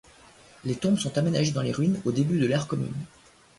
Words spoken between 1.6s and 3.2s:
les ruines au début de l’ère commune.